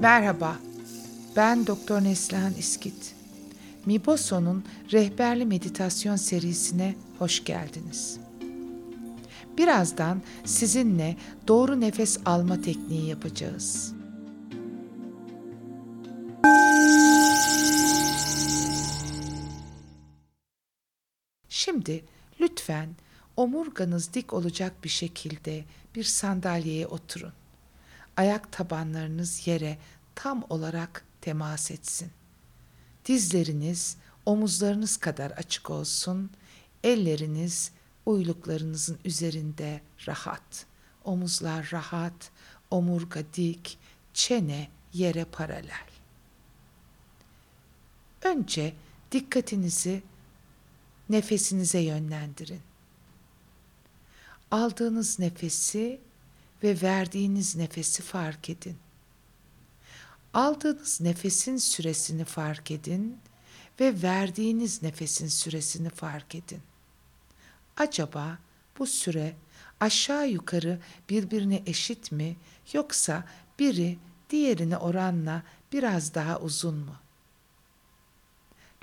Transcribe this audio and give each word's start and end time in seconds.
Merhaba, 0.00 0.56
ben 1.36 1.66
Doktor 1.66 2.04
Neslihan 2.04 2.52
İskit. 2.58 3.14
Miboso'nun 3.86 4.64
rehberli 4.92 5.46
meditasyon 5.46 6.16
serisine 6.16 6.94
hoş 7.18 7.44
geldiniz. 7.44 8.18
Birazdan 9.58 10.22
sizinle 10.44 11.16
doğru 11.48 11.80
nefes 11.80 12.18
alma 12.24 12.60
tekniği 12.60 13.08
yapacağız. 13.08 13.99
Şimdi 21.60 22.04
lütfen 22.40 22.88
omurganız 23.36 24.14
dik 24.14 24.32
olacak 24.32 24.84
bir 24.84 24.88
şekilde 24.88 25.64
bir 25.94 26.04
sandalyeye 26.04 26.86
oturun. 26.86 27.32
Ayak 28.16 28.52
tabanlarınız 28.52 29.46
yere 29.46 29.78
tam 30.14 30.44
olarak 30.48 31.04
temas 31.20 31.70
etsin. 31.70 32.10
Dizleriniz 33.06 33.96
omuzlarınız 34.26 34.96
kadar 34.96 35.30
açık 35.30 35.70
olsun. 35.70 36.30
Elleriniz 36.84 37.72
uyluklarınızın 38.06 38.98
üzerinde 39.04 39.80
rahat. 40.06 40.66
Omuzlar 41.04 41.68
rahat, 41.72 42.30
omurga 42.70 43.20
dik, 43.34 43.78
çene 44.14 44.68
yere 44.92 45.24
paralel. 45.24 45.88
Önce 48.22 48.74
dikkatinizi 49.12 50.02
nefesinize 51.10 51.78
yönlendirin. 51.78 52.60
Aldığınız 54.50 55.18
nefesi 55.18 56.00
ve 56.62 56.82
verdiğiniz 56.82 57.56
nefesi 57.56 58.02
fark 58.02 58.50
edin. 58.50 58.76
Aldığınız 60.34 61.00
nefesin 61.00 61.56
süresini 61.56 62.24
fark 62.24 62.70
edin 62.70 63.18
ve 63.80 64.02
verdiğiniz 64.02 64.82
nefesin 64.82 65.28
süresini 65.28 65.90
fark 65.90 66.34
edin. 66.34 66.60
Acaba 67.76 68.38
bu 68.78 68.86
süre 68.86 69.36
aşağı 69.80 70.28
yukarı 70.28 70.78
birbirine 71.08 71.62
eşit 71.66 72.12
mi 72.12 72.36
yoksa 72.72 73.24
biri 73.58 73.98
diğerine 74.30 74.76
oranla 74.76 75.42
biraz 75.72 76.14
daha 76.14 76.40
uzun 76.40 76.74
mu? 76.74 76.94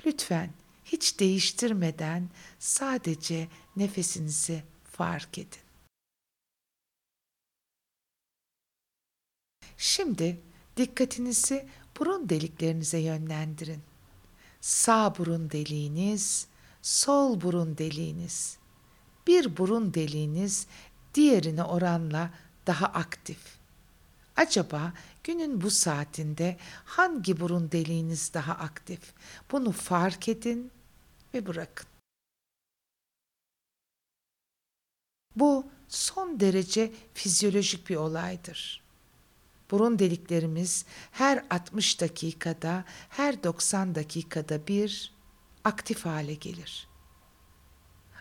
Lütfen 0.06 0.50
hiç 0.92 1.20
değiştirmeden 1.20 2.28
sadece 2.58 3.48
nefesinizi 3.76 4.62
fark 4.84 5.38
edin. 5.38 5.60
Şimdi 9.76 10.40
dikkatinizi 10.76 11.68
burun 11.98 12.28
deliklerinize 12.28 12.98
yönlendirin. 12.98 13.82
Sağ 14.60 15.18
burun 15.18 15.50
deliğiniz, 15.50 16.46
sol 16.82 17.40
burun 17.40 17.78
deliğiniz. 17.78 18.58
Bir 19.26 19.56
burun 19.56 19.94
deliğiniz 19.94 20.66
diğerine 21.14 21.62
oranla 21.62 22.30
daha 22.66 22.86
aktif. 22.86 23.38
Acaba 24.36 24.92
günün 25.24 25.60
bu 25.60 25.70
saatinde 25.70 26.56
hangi 26.84 27.40
burun 27.40 27.72
deliğiniz 27.72 28.34
daha 28.34 28.52
aktif? 28.52 29.00
Bunu 29.52 29.72
fark 29.72 30.28
edin 30.28 30.70
ve 31.34 31.46
bırakın. 31.46 31.86
Bu 35.36 35.66
son 35.88 36.40
derece 36.40 36.92
fizyolojik 37.14 37.88
bir 37.88 37.96
olaydır. 37.96 38.82
Burun 39.70 39.98
deliklerimiz 39.98 40.84
her 41.12 41.44
60 41.50 42.00
dakikada, 42.00 42.84
her 43.08 43.42
90 43.42 43.94
dakikada 43.94 44.66
bir 44.66 45.14
aktif 45.64 46.06
hale 46.06 46.34
gelir. 46.34 46.88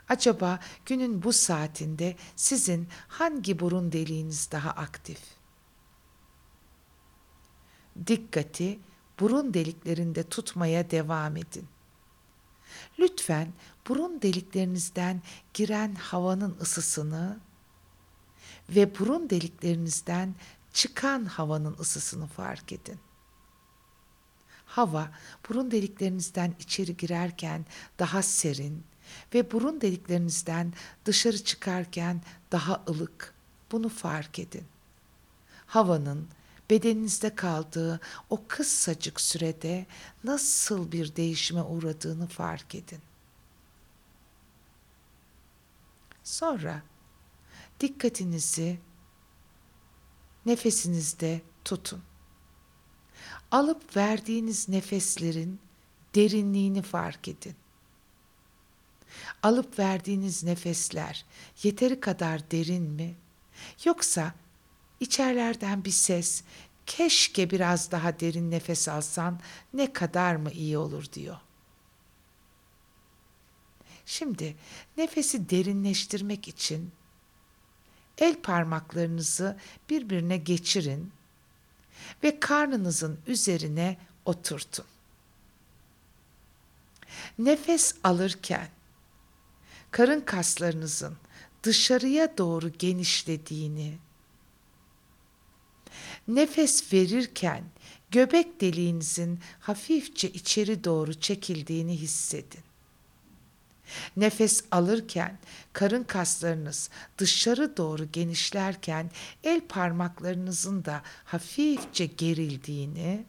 Acaba 0.09 0.59
günün 0.85 1.23
bu 1.23 1.33
saatinde 1.33 2.15
sizin 2.35 2.87
hangi 3.07 3.59
burun 3.59 3.91
deliğiniz 3.91 4.51
daha 4.51 4.69
aktif? 4.69 5.19
Dikkati 8.07 8.79
burun 9.19 9.53
deliklerinde 9.53 10.23
tutmaya 10.23 10.91
devam 10.91 11.37
edin. 11.37 11.67
Lütfen 12.99 13.53
burun 13.87 14.21
deliklerinizden 14.21 15.21
giren 15.53 15.95
havanın 15.95 16.57
ısısını 16.61 17.39
ve 18.69 18.99
burun 18.99 19.29
deliklerinizden 19.29 20.35
çıkan 20.73 21.25
havanın 21.25 21.75
ısısını 21.79 22.27
fark 22.27 22.73
edin. 22.73 22.99
Hava 24.65 25.11
burun 25.49 25.71
deliklerinizden 25.71 26.55
içeri 26.59 26.97
girerken 26.97 27.65
daha 27.99 28.21
serin 28.21 28.83
ve 29.33 29.51
burun 29.51 29.81
deliklerinizden 29.81 30.73
dışarı 31.05 31.43
çıkarken 31.43 32.21
daha 32.51 32.83
ılık. 32.89 33.33
Bunu 33.71 33.89
fark 33.89 34.39
edin. 34.39 34.63
Havanın 35.65 36.27
bedeninizde 36.69 37.35
kaldığı 37.35 37.99
o 38.29 38.43
kısacık 38.47 39.21
sürede 39.21 39.85
nasıl 40.23 40.91
bir 40.91 41.15
değişime 41.15 41.61
uğradığını 41.61 42.27
fark 42.27 42.75
edin. 42.75 42.99
Sonra 46.23 46.81
dikkatinizi 47.79 48.79
nefesinizde 50.45 51.41
tutun. 51.65 52.01
Alıp 53.51 53.97
verdiğiniz 53.97 54.69
nefeslerin 54.69 55.59
derinliğini 56.15 56.81
fark 56.81 57.27
edin. 57.27 57.55
Alıp 59.43 59.79
verdiğiniz 59.79 60.43
nefesler 60.43 61.25
yeteri 61.63 61.99
kadar 61.99 62.51
derin 62.51 62.83
mi? 62.83 63.15
Yoksa 63.85 64.33
içerlerden 64.99 65.85
bir 65.85 65.91
ses 65.91 66.43
keşke 66.85 67.49
biraz 67.49 67.91
daha 67.91 68.19
derin 68.19 68.51
nefes 68.51 68.87
alsan 68.87 69.39
ne 69.73 69.93
kadar 69.93 70.35
mı 70.35 70.51
iyi 70.51 70.77
olur 70.77 71.05
diyor. 71.13 71.37
Şimdi 74.05 74.55
nefesi 74.97 75.49
derinleştirmek 75.49 76.47
için 76.47 76.91
el 78.17 78.41
parmaklarınızı 78.41 79.57
birbirine 79.89 80.37
geçirin 80.37 81.11
ve 82.23 82.39
karnınızın 82.39 83.19
üzerine 83.27 83.97
oturtun. 84.25 84.85
Nefes 87.39 87.95
alırken 88.03 88.69
karın 89.91 90.21
kaslarınızın 90.21 91.17
dışarıya 91.63 92.37
doğru 92.37 92.69
genişlediğini, 92.69 93.97
nefes 96.27 96.93
verirken 96.93 97.63
göbek 98.11 98.61
deliğinizin 98.61 99.39
hafifçe 99.59 100.29
içeri 100.29 100.83
doğru 100.83 101.13
çekildiğini 101.13 101.97
hissedin. 101.97 102.61
Nefes 104.17 104.63
alırken 104.71 105.39
karın 105.73 106.03
kaslarınız 106.03 106.89
dışarı 107.17 107.77
doğru 107.77 108.11
genişlerken 108.11 109.11
el 109.43 109.61
parmaklarınızın 109.61 110.85
da 110.85 111.01
hafifçe 111.25 112.05
gerildiğini 112.05 113.23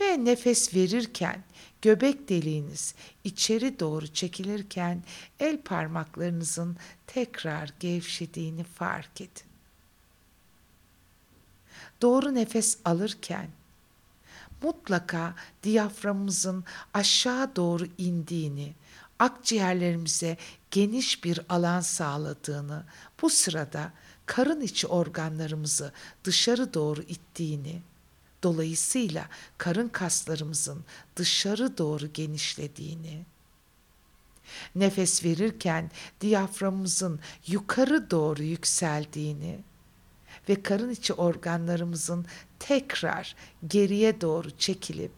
ve 0.00 0.24
nefes 0.24 0.74
verirken 0.74 1.44
göbek 1.82 2.28
deliğiniz 2.28 2.94
içeri 3.24 3.80
doğru 3.80 4.06
çekilirken 4.08 5.02
el 5.40 5.62
parmaklarınızın 5.62 6.76
tekrar 7.06 7.70
gevşediğini 7.80 8.64
fark 8.64 9.20
edin. 9.20 9.49
Doğru 12.02 12.34
nefes 12.34 12.78
alırken 12.84 13.48
mutlaka 14.62 15.34
diyaframımızın 15.62 16.64
aşağı 16.94 17.56
doğru 17.56 17.86
indiğini, 17.98 18.74
akciğerlerimize 19.18 20.36
geniş 20.70 21.24
bir 21.24 21.40
alan 21.48 21.80
sağladığını, 21.80 22.84
bu 23.22 23.30
sırada 23.30 23.92
karın 24.26 24.60
içi 24.60 24.86
organlarımızı 24.86 25.92
dışarı 26.24 26.74
doğru 26.74 27.02
ittiğini, 27.02 27.82
dolayısıyla 28.42 29.28
karın 29.58 29.88
kaslarımızın 29.88 30.84
dışarı 31.16 31.78
doğru 31.78 32.12
genişlediğini, 32.12 33.24
nefes 34.74 35.24
verirken 35.24 35.90
diyaframımızın 36.20 37.20
yukarı 37.46 38.10
doğru 38.10 38.42
yükseldiğini 38.42 39.60
ve 40.50 40.62
karın 40.62 40.90
içi 40.90 41.12
organlarımızın 41.12 42.26
tekrar 42.58 43.36
geriye 43.66 44.20
doğru 44.20 44.50
çekilip 44.50 45.12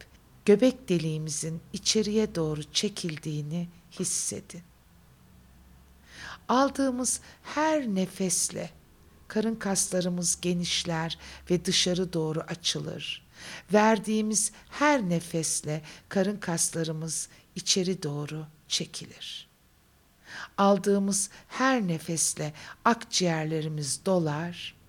göbek 0.44 0.88
deliğimizin 0.88 1.60
içeriye 1.72 2.34
doğru 2.34 2.62
çekildiğini 2.62 3.68
hissedin. 3.90 4.62
Aldığımız 6.48 7.20
her 7.42 7.86
nefesle 7.86 8.70
karın 9.28 9.54
kaslarımız 9.54 10.40
genişler 10.40 11.18
ve 11.50 11.64
dışarı 11.64 12.12
doğru 12.12 12.40
açılır. 12.40 13.26
Verdiğimiz 13.72 14.52
her 14.70 15.02
nefesle 15.02 15.82
karın 16.08 16.36
kaslarımız 16.36 17.28
içeri 17.54 18.02
doğru 18.02 18.46
çekilir. 18.68 19.48
Aldığımız 20.58 21.30
her 21.48 21.88
nefesle 21.88 22.52
akciğerlerimiz 22.84 24.06
dolar. 24.06 24.81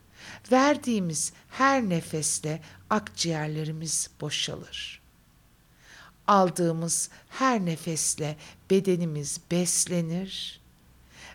Verdiğimiz 0.51 1.33
her 1.49 1.89
nefesle 1.89 2.61
akciğerlerimiz 2.89 4.09
boşalır. 4.21 5.01
Aldığımız 6.27 7.09
her 7.29 7.65
nefesle 7.65 8.37
bedenimiz 8.69 9.41
beslenir 9.51 10.63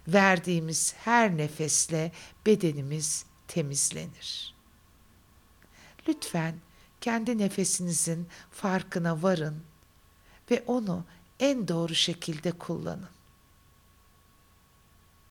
verdiğimiz 0.09 0.95
her 1.05 1.37
nefesle 1.37 2.13
bedenimiz 2.47 3.25
temizlenir. 3.49 4.55
Lütfen 6.09 6.55
kendi 7.01 7.39
nefesinizin 7.39 8.29
farkına 8.51 9.23
varın 9.23 9.63
ve 10.51 10.65
onu 10.67 11.05
en 11.41 11.69
doğru 11.69 11.95
şekilde 11.95 12.53
kullanın. 12.53 13.09